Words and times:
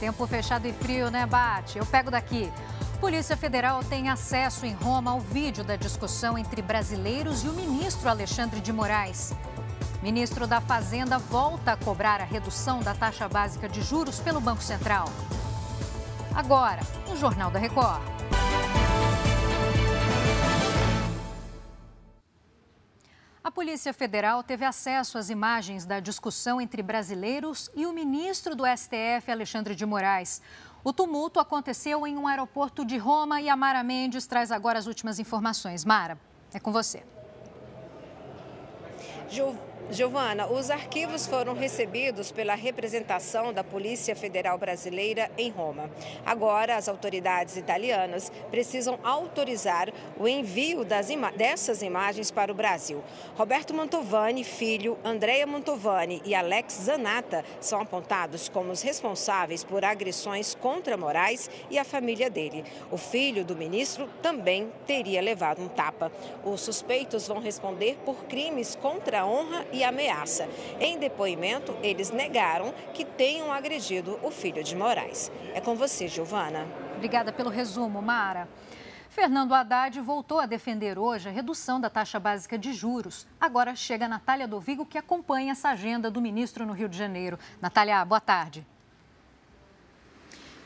Tempo 0.00 0.26
fechado 0.26 0.66
e 0.66 0.72
frio, 0.72 1.10
né, 1.10 1.26
Bate? 1.26 1.78
Eu 1.78 1.86
pego 1.86 2.10
daqui. 2.10 2.52
Polícia 3.00 3.36
Federal 3.36 3.82
tem 3.84 4.08
acesso 4.08 4.66
em 4.66 4.72
Roma 4.72 5.10
ao 5.10 5.20
vídeo 5.20 5.64
da 5.64 5.76
discussão 5.76 6.36
entre 6.36 6.62
brasileiros 6.62 7.44
e 7.44 7.48
o 7.48 7.52
ministro 7.52 8.08
Alexandre 8.08 8.60
de 8.60 8.72
Moraes. 8.72 9.32
Ministro 10.02 10.46
da 10.46 10.60
Fazenda 10.60 11.18
volta 11.18 11.72
a 11.72 11.76
cobrar 11.76 12.20
a 12.20 12.24
redução 12.24 12.80
da 12.80 12.94
taxa 12.94 13.28
básica 13.28 13.68
de 13.68 13.82
juros 13.82 14.20
pelo 14.20 14.40
Banco 14.40 14.62
Central. 14.62 15.08
Agora, 16.34 16.80
no 17.08 17.16
Jornal 17.16 17.50
da 17.50 17.58
Record. 17.58 18.17
Polícia 23.58 23.92
Federal 23.92 24.40
teve 24.44 24.64
acesso 24.64 25.18
às 25.18 25.30
imagens 25.30 25.84
da 25.84 25.98
discussão 25.98 26.60
entre 26.60 26.80
brasileiros 26.80 27.68
e 27.74 27.86
o 27.86 27.92
ministro 27.92 28.54
do 28.54 28.62
STF, 28.64 29.32
Alexandre 29.32 29.74
de 29.74 29.84
Moraes. 29.84 30.40
O 30.84 30.92
tumulto 30.92 31.40
aconteceu 31.40 32.06
em 32.06 32.16
um 32.16 32.28
aeroporto 32.28 32.84
de 32.84 32.96
Roma 32.96 33.40
e 33.40 33.48
a 33.48 33.56
Mara 33.56 33.82
Mendes 33.82 34.28
traz 34.28 34.52
agora 34.52 34.78
as 34.78 34.86
últimas 34.86 35.18
informações. 35.18 35.84
Mara, 35.84 36.16
é 36.54 36.60
com 36.60 36.70
você. 36.70 37.02
Ju... 39.28 39.58
Giovana, 39.90 40.46
os 40.46 40.70
arquivos 40.70 41.26
foram 41.26 41.54
recebidos 41.54 42.30
pela 42.30 42.54
representação 42.54 43.52
da 43.54 43.64
Polícia 43.64 44.14
Federal 44.14 44.58
Brasileira 44.58 45.30
em 45.38 45.50
Roma. 45.50 45.90
Agora, 46.26 46.76
as 46.76 46.88
autoridades 46.88 47.56
italianas 47.56 48.30
precisam 48.50 48.98
autorizar 49.02 49.88
o 50.18 50.28
envio 50.28 50.86
ima 51.10 51.32
dessas 51.32 51.80
imagens 51.80 52.30
para 52.30 52.52
o 52.52 52.54
Brasil. 52.54 53.02
Roberto 53.34 53.72
Mantovani, 53.72 54.44
filho, 54.44 54.98
Andrea 55.02 55.46
Mantovani 55.46 56.20
e 56.24 56.34
Alex 56.34 56.74
Zanata 56.82 57.42
são 57.58 57.80
apontados 57.80 58.48
como 58.48 58.72
os 58.72 58.82
responsáveis 58.82 59.64
por 59.64 59.84
agressões 59.84 60.54
contra 60.54 60.98
Moraes 60.98 61.48
e 61.70 61.78
a 61.78 61.84
família 61.84 62.28
dele. 62.28 62.62
O 62.90 62.98
filho 62.98 63.42
do 63.42 63.56
ministro 63.56 64.06
também 64.20 64.70
teria 64.86 65.22
levado 65.22 65.62
um 65.62 65.68
tapa. 65.68 66.12
Os 66.44 66.60
suspeitos 66.60 67.26
vão 67.26 67.40
responder 67.40 67.96
por 68.04 68.24
crimes 68.24 68.76
contra 68.76 69.20
a 69.20 69.26
honra 69.26 69.66
e 69.72 69.84
ameaça. 69.84 70.48
Em 70.80 70.98
depoimento, 70.98 71.76
eles 71.82 72.10
negaram 72.10 72.72
que 72.94 73.04
tenham 73.04 73.52
agredido 73.52 74.18
o 74.22 74.30
filho 74.30 74.62
de 74.62 74.74
Moraes. 74.76 75.30
É 75.54 75.60
com 75.60 75.74
você, 75.74 76.08
Giovana. 76.08 76.66
Obrigada 76.96 77.32
pelo 77.32 77.50
resumo, 77.50 78.02
Mara. 78.02 78.48
Fernando 79.08 79.54
Haddad 79.54 80.00
voltou 80.00 80.38
a 80.38 80.46
defender 80.46 80.98
hoje 80.98 81.28
a 81.28 81.32
redução 81.32 81.80
da 81.80 81.90
taxa 81.90 82.20
básica 82.20 82.56
de 82.56 82.72
juros. 82.72 83.26
Agora 83.40 83.74
chega 83.74 84.04
a 84.04 84.08
Natália 84.08 84.46
Dovigo, 84.46 84.86
que 84.86 84.98
acompanha 84.98 85.52
essa 85.52 85.70
agenda 85.70 86.10
do 86.10 86.20
ministro 86.20 86.64
no 86.64 86.72
Rio 86.72 86.88
de 86.88 86.96
Janeiro. 86.96 87.38
Natália, 87.60 88.04
boa 88.04 88.20
tarde. 88.20 88.64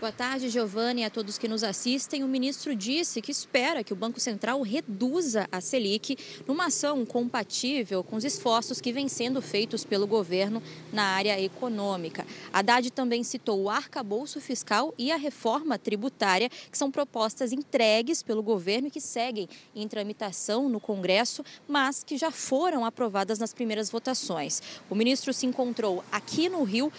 Boa 0.00 0.10
tarde, 0.10 0.48
Giovanni, 0.48 1.02
e 1.02 1.04
a 1.04 1.10
todos 1.10 1.36
que 1.36 1.46
nos 1.46 1.62
assistem. 1.62 2.24
O 2.24 2.26
ministro 2.26 2.74
disse 2.74 3.20
que 3.20 3.30
espera 3.30 3.84
que 3.84 3.92
o 3.92 3.96
Banco 3.96 4.18
Central 4.18 4.62
reduza 4.62 5.46
a 5.52 5.60
Selic 5.60 6.16
numa 6.46 6.68
ação 6.68 7.04
compatível 7.04 8.02
com 8.02 8.16
os 8.16 8.24
esforços 8.24 8.80
que 8.80 8.94
vêm 8.94 9.10
sendo 9.10 9.42
feitos 9.42 9.84
pelo 9.84 10.06
governo 10.06 10.62
na 10.90 11.02
área 11.02 11.38
econômica. 11.38 12.26
Haddad 12.50 12.90
também 12.92 13.22
citou 13.22 13.60
o 13.60 13.68
arcabouço 13.68 14.40
fiscal 14.40 14.94
e 14.96 15.12
a 15.12 15.16
reforma 15.16 15.78
tributária, 15.78 16.48
que 16.48 16.78
são 16.78 16.90
propostas 16.90 17.52
entregues 17.52 18.22
pelo 18.22 18.42
governo 18.42 18.88
e 18.88 18.90
que 18.90 19.02
seguem 19.02 19.50
em 19.76 19.86
tramitação 19.86 20.66
no 20.70 20.80
Congresso, 20.80 21.44
mas 21.68 22.02
que 22.02 22.16
já 22.16 22.30
foram 22.30 22.86
aprovadas 22.86 23.38
nas 23.38 23.52
primeiras 23.52 23.90
votações. 23.90 24.62
O 24.88 24.94
ministro 24.94 25.34
se 25.34 25.44
encontrou 25.44 26.02
aqui 26.10 26.48
no 26.48 26.62
Rio 26.62 26.90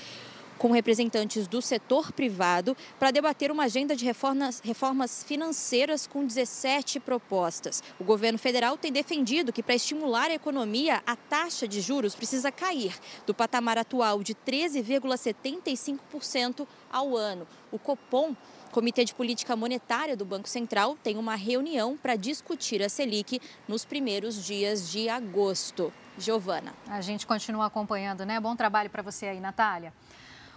com 0.61 0.71
representantes 0.71 1.47
do 1.47 1.59
setor 1.59 2.11
privado 2.11 2.77
para 2.99 3.09
debater 3.09 3.51
uma 3.51 3.63
agenda 3.63 3.95
de 3.95 4.05
reformas, 4.05 4.61
reformas 4.63 5.23
financeiras 5.23 6.05
com 6.05 6.23
17 6.23 6.99
propostas. 6.99 7.81
O 7.99 8.03
governo 8.03 8.37
federal 8.37 8.77
tem 8.77 8.91
defendido 8.91 9.51
que, 9.51 9.63
para 9.63 9.73
estimular 9.73 10.29
a 10.29 10.35
economia, 10.35 11.01
a 11.03 11.15
taxa 11.15 11.67
de 11.67 11.81
juros 11.81 12.13
precisa 12.13 12.51
cair 12.51 12.95
do 13.25 13.33
patamar 13.33 13.79
atual 13.79 14.21
de 14.21 14.35
13,75% 14.35 16.67
ao 16.91 17.17
ano. 17.17 17.47
O 17.71 17.79
Copom 17.79 18.35
Comitê 18.71 19.03
de 19.03 19.15
Política 19.15 19.55
Monetária 19.55 20.15
do 20.15 20.25
Banco 20.25 20.47
Central 20.47 20.95
tem 21.01 21.17
uma 21.17 21.33
reunião 21.33 21.97
para 21.97 22.15
discutir 22.15 22.83
a 22.83 22.89
Selic 22.89 23.41
nos 23.67 23.83
primeiros 23.83 24.45
dias 24.45 24.91
de 24.91 25.09
agosto. 25.09 25.91
Giovana. 26.19 26.71
A 26.87 27.01
gente 27.01 27.25
continua 27.25 27.65
acompanhando, 27.65 28.27
né? 28.27 28.39
Bom 28.39 28.55
trabalho 28.55 28.91
para 28.91 29.01
você 29.01 29.25
aí, 29.25 29.39
Natália. 29.39 29.91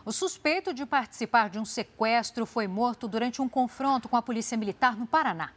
O 0.07 0.13
suspeito 0.13 0.75
de 0.75 0.85
participar 0.85 1.49
de 1.49 1.59
um 1.59 1.65
sequestro 1.65 2.45
foi 2.45 2.69
morto 2.69 3.09
durante 3.09 3.41
um 3.41 3.49
confronto 3.49 4.07
com 4.07 4.19
a 4.19 4.23
Polícia 4.23 4.55
Militar 4.55 4.99
no 4.99 5.07
Paraná. 5.07 5.51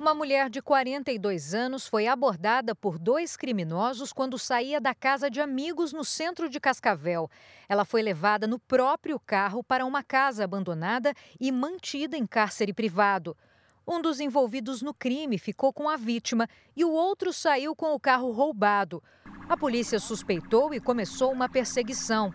Uma 0.00 0.14
mulher 0.14 0.48
de 0.48 0.62
42 0.62 1.52
anos 1.52 1.86
foi 1.86 2.06
abordada 2.06 2.74
por 2.74 2.98
dois 2.98 3.36
criminosos 3.36 4.14
quando 4.14 4.38
saía 4.38 4.80
da 4.80 4.94
casa 4.94 5.30
de 5.30 5.42
amigos 5.42 5.92
no 5.92 6.02
centro 6.06 6.48
de 6.48 6.58
Cascavel. 6.58 7.30
Ela 7.68 7.84
foi 7.84 8.00
levada 8.00 8.46
no 8.46 8.58
próprio 8.58 9.20
carro 9.20 9.62
para 9.62 9.84
uma 9.84 10.02
casa 10.02 10.44
abandonada 10.44 11.12
e 11.38 11.52
mantida 11.52 12.16
em 12.16 12.26
cárcere 12.26 12.72
privado. 12.72 13.36
Um 13.86 14.00
dos 14.00 14.20
envolvidos 14.20 14.80
no 14.80 14.94
crime 14.94 15.36
ficou 15.36 15.70
com 15.70 15.86
a 15.86 15.98
vítima 15.98 16.48
e 16.74 16.82
o 16.82 16.90
outro 16.90 17.30
saiu 17.30 17.76
com 17.76 17.92
o 17.92 18.00
carro 18.00 18.32
roubado. 18.32 19.02
A 19.46 19.54
polícia 19.54 20.00
suspeitou 20.00 20.72
e 20.72 20.80
começou 20.80 21.30
uma 21.30 21.46
perseguição. 21.46 22.32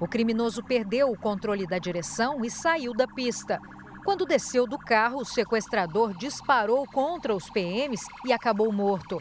O 0.00 0.08
criminoso 0.08 0.62
perdeu 0.62 1.10
o 1.10 1.18
controle 1.18 1.66
da 1.66 1.78
direção 1.78 2.44
e 2.44 2.50
saiu 2.50 2.92
da 2.92 3.06
pista. 3.06 3.60
Quando 4.04 4.26
desceu 4.26 4.66
do 4.66 4.78
carro, 4.78 5.20
o 5.20 5.24
sequestrador 5.24 6.12
disparou 6.14 6.86
contra 6.86 7.34
os 7.34 7.48
PMs 7.48 8.04
e 8.24 8.32
acabou 8.32 8.70
morto. 8.72 9.18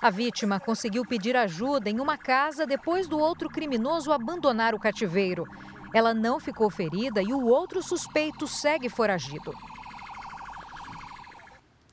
A 0.00 0.10
vítima 0.10 0.58
conseguiu 0.58 1.04
pedir 1.04 1.36
ajuda 1.36 1.90
em 1.90 2.00
uma 2.00 2.16
casa 2.16 2.66
depois 2.66 3.06
do 3.06 3.18
outro 3.18 3.48
criminoso 3.48 4.12
abandonar 4.12 4.74
o 4.74 4.80
cativeiro. 4.80 5.46
Ela 5.94 6.14
não 6.14 6.40
ficou 6.40 6.70
ferida 6.70 7.20
e 7.20 7.32
o 7.32 7.44
outro 7.44 7.82
suspeito 7.82 8.46
segue 8.46 8.88
foragido. 8.88 9.52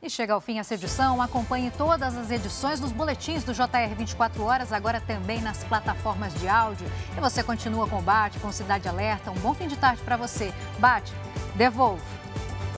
E 0.01 0.09
chega 0.09 0.33
ao 0.33 0.39
fim 0.39 0.59
essa 0.59 0.75
edição. 0.75 1.21
Acompanhe 1.21 1.71
todas 1.71 2.15
as 2.15 2.31
edições 2.31 2.79
dos 2.79 2.91
boletins 2.91 3.43
do 3.43 3.53
JR 3.53 3.93
24 3.97 4.41
Horas, 4.41 4.71
agora 4.71 5.01
também 5.01 5.41
nas 5.41 5.63
plataformas 5.65 6.33
de 6.35 6.47
áudio. 6.47 6.89
E 7.17 7.19
você 7.19 7.43
continua 7.43 7.85
com 7.85 7.99
o 7.99 8.01
Bate, 8.01 8.39
com 8.39 8.49
Cidade 8.49 8.87
Alerta. 8.87 9.29
Um 9.29 9.39
bom 9.39 9.53
fim 9.53 9.67
de 9.67 9.75
tarde 9.75 10.01
para 10.01 10.15
você. 10.15 10.53
Bate, 10.79 11.13
devolvo. 11.55 12.01